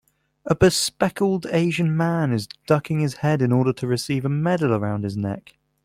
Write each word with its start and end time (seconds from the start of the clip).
A 0.47 0.55
bespectacled 0.55 1.45
Asian 1.51 1.95
man 1.95 2.33
is 2.33 2.47
ducking 2.65 3.01
his 3.01 3.17
head 3.17 3.39
in 3.39 3.51
order 3.51 3.71
to 3.73 3.85
receive 3.85 4.25
a 4.25 4.29
medal 4.29 4.73
around 4.73 5.03
his 5.03 5.15
neck. 5.15 5.57